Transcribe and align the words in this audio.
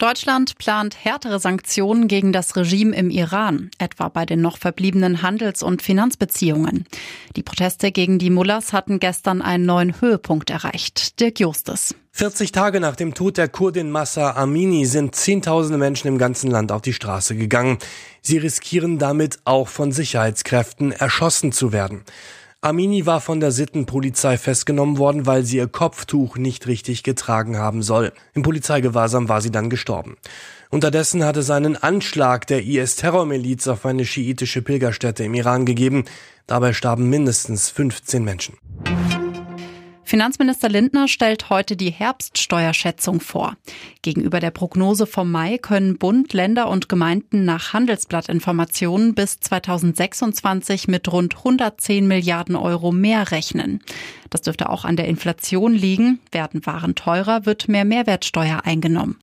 Deutschland 0.00 0.56
plant 0.56 0.96
härtere 1.04 1.38
Sanktionen 1.38 2.08
gegen 2.08 2.32
das 2.32 2.56
Regime 2.56 2.96
im 2.96 3.10
Iran, 3.10 3.70
etwa 3.76 4.08
bei 4.08 4.24
den 4.24 4.40
noch 4.40 4.56
verbliebenen 4.56 5.20
Handels- 5.20 5.62
und 5.62 5.82
Finanzbeziehungen. 5.82 6.86
Die 7.36 7.42
Proteste 7.42 7.92
gegen 7.92 8.18
die 8.18 8.30
Mullahs 8.30 8.72
hatten 8.72 8.98
gestern 8.98 9.42
einen 9.42 9.66
neuen 9.66 10.00
Höhepunkt 10.00 10.48
erreicht. 10.48 11.20
Dirk 11.20 11.38
Justus. 11.38 11.94
40 12.12 12.50
Tage 12.50 12.80
nach 12.80 12.96
dem 12.96 13.12
Tod 13.12 13.36
der 13.36 13.48
Kurdin 13.48 13.90
Massa 13.90 14.36
Amini 14.36 14.86
sind 14.86 15.14
Zehntausende 15.14 15.76
Menschen 15.76 16.08
im 16.08 16.16
ganzen 16.16 16.50
Land 16.50 16.72
auf 16.72 16.80
die 16.80 16.94
Straße 16.94 17.36
gegangen. 17.36 17.76
Sie 18.22 18.38
riskieren 18.38 18.98
damit 18.98 19.40
auch 19.44 19.68
von 19.68 19.92
Sicherheitskräften 19.92 20.92
erschossen 20.92 21.52
zu 21.52 21.72
werden. 21.72 22.04
Amini 22.62 23.06
war 23.06 23.22
von 23.22 23.40
der 23.40 23.52
Sittenpolizei 23.52 24.36
festgenommen 24.36 24.98
worden, 24.98 25.24
weil 25.24 25.44
sie 25.44 25.56
ihr 25.56 25.66
Kopftuch 25.66 26.36
nicht 26.36 26.66
richtig 26.66 27.02
getragen 27.02 27.56
haben 27.56 27.82
soll. 27.82 28.12
Im 28.34 28.42
Polizeigewahrsam 28.42 29.30
war 29.30 29.40
sie 29.40 29.50
dann 29.50 29.70
gestorben. 29.70 30.18
Unterdessen 30.68 31.24
hat 31.24 31.38
es 31.38 31.48
einen 31.48 31.76
Anschlag 31.76 32.46
der 32.48 32.62
IS-Terrormiliz 32.62 33.66
auf 33.66 33.86
eine 33.86 34.04
schiitische 34.04 34.60
Pilgerstätte 34.60 35.24
im 35.24 35.32
Iran 35.32 35.64
gegeben. 35.64 36.04
Dabei 36.46 36.74
starben 36.74 37.08
mindestens 37.08 37.70
15 37.70 38.22
Menschen. 38.22 38.58
Finanzminister 40.10 40.68
Lindner 40.68 41.06
stellt 41.06 41.50
heute 41.50 41.76
die 41.76 41.92
Herbststeuerschätzung 41.92 43.20
vor. 43.20 43.56
Gegenüber 44.02 44.40
der 44.40 44.50
Prognose 44.50 45.06
vom 45.06 45.30
Mai 45.30 45.56
können 45.56 45.98
Bund, 45.98 46.32
Länder 46.32 46.68
und 46.68 46.88
Gemeinden 46.88 47.44
nach 47.44 47.74
Handelsblattinformationen 47.74 49.14
bis 49.14 49.38
2026 49.38 50.88
mit 50.88 51.12
rund 51.12 51.36
110 51.36 52.08
Milliarden 52.08 52.56
Euro 52.56 52.90
mehr 52.90 53.30
rechnen. 53.30 53.84
Das 54.30 54.42
dürfte 54.42 54.68
auch 54.70 54.84
an 54.84 54.96
der 54.96 55.06
Inflation 55.06 55.74
liegen. 55.74 56.18
Werden 56.32 56.66
Waren 56.66 56.96
teurer, 56.96 57.46
wird 57.46 57.68
mehr 57.68 57.84
Mehrwertsteuer 57.84 58.62
eingenommen. 58.64 59.16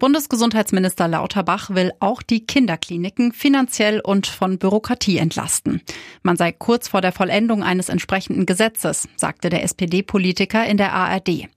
Bundesgesundheitsminister 0.00 1.08
Lauterbach 1.08 1.68
will 1.74 1.92
auch 2.00 2.22
die 2.22 2.46
Kinderkliniken 2.46 3.32
finanziell 3.32 4.00
und 4.00 4.26
von 4.26 4.56
Bürokratie 4.56 5.18
entlasten. 5.18 5.82
Man 6.22 6.38
sei 6.38 6.52
kurz 6.52 6.88
vor 6.88 7.02
der 7.02 7.12
Vollendung 7.12 7.62
eines 7.62 7.90
entsprechenden 7.90 8.46
Gesetzes, 8.46 9.06
sagte 9.16 9.50
der 9.50 9.62
SPD-Politiker 9.62 10.64
in 10.64 10.78
der 10.78 10.94
ARD. 10.94 11.48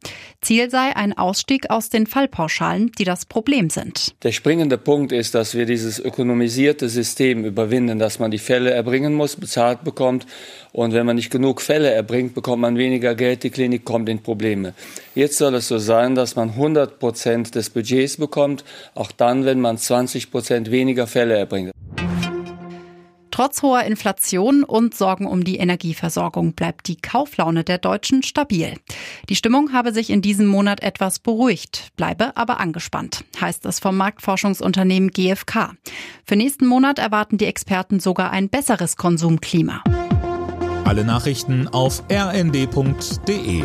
Ziel 0.41 0.69
sei 0.69 0.93
ein 0.93 1.17
Ausstieg 1.17 1.69
aus 1.69 1.89
den 1.89 2.05
Fallpauschalen, 2.05 2.91
die 2.99 3.05
das 3.05 3.25
Problem 3.25 3.69
sind. 3.69 4.13
Der 4.23 4.33
springende 4.33 4.77
Punkt 4.77 5.13
ist, 5.13 5.35
dass 5.35 5.55
wir 5.55 5.65
dieses 5.65 5.97
ökonomisierte 5.99 6.89
System 6.89 7.45
überwinden, 7.45 7.97
dass 7.97 8.19
man 8.19 8.29
die 8.29 8.39
Fälle 8.39 8.71
erbringen 8.71 9.13
muss, 9.13 9.37
bezahlt 9.37 9.85
bekommt. 9.85 10.27
Und 10.73 10.93
wenn 10.93 11.05
man 11.05 11.15
nicht 11.15 11.31
genug 11.31 11.61
Fälle 11.61 11.91
erbringt, 11.91 12.33
bekommt 12.33 12.61
man 12.61 12.77
weniger 12.77 13.15
Geld, 13.15 13.43
die 13.43 13.51
Klinik 13.51 13.85
kommt 13.85 14.09
in 14.09 14.21
Probleme. 14.21 14.73
Jetzt 15.15 15.37
soll 15.37 15.55
es 15.55 15.69
so 15.69 15.77
sein, 15.77 16.15
dass 16.15 16.35
man 16.35 16.49
100 16.49 16.99
Prozent 16.99 17.55
des 17.55 17.69
Budgets 17.69 18.17
bekommt, 18.33 18.63
auch 18.95 19.11
dann, 19.11 19.45
wenn 19.45 19.59
man 19.59 19.77
20 19.77 20.31
Prozent 20.31 20.71
weniger 20.71 21.05
Fälle 21.05 21.37
erbringt. 21.37 21.71
Trotz 23.29 23.63
hoher 23.63 23.83
Inflation 23.83 24.63
und 24.63 24.95
Sorgen 24.95 25.25
um 25.25 25.43
die 25.43 25.57
Energieversorgung 25.57 26.53
bleibt 26.53 26.87
die 26.87 26.97
Kauflaune 26.97 27.63
der 27.63 27.79
Deutschen 27.79 28.21
stabil. 28.21 28.75
Die 29.27 29.35
Stimmung 29.35 29.73
habe 29.73 29.91
sich 29.91 30.11
in 30.11 30.21
diesem 30.21 30.45
Monat 30.45 30.83
etwas 30.83 31.17
beruhigt, 31.17 31.89
bleibe 31.95 32.37
aber 32.37 32.59
angespannt, 32.59 33.23
heißt 33.39 33.65
es 33.65 33.79
vom 33.79 33.97
Marktforschungsunternehmen 33.97 35.09
GfK. 35.09 35.71
Für 36.25 36.35
nächsten 36.35 36.67
Monat 36.67 36.99
erwarten 36.99 37.37
die 37.37 37.45
Experten 37.45 37.99
sogar 37.99 38.31
ein 38.31 38.49
besseres 38.49 38.97
Konsumklima. 38.97 39.83
Alle 40.85 41.03
Nachrichten 41.03 41.67
auf 41.67 42.03
rnd.de 42.11 43.63